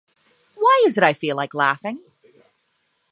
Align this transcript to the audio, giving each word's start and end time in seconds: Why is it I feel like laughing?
Why 0.55 0.81
is 0.87 0.97
it 0.97 1.03
I 1.03 1.13
feel 1.13 1.35
like 1.35 1.53
laughing? 1.53 2.01